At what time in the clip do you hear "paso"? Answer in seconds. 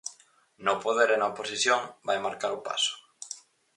2.67-2.93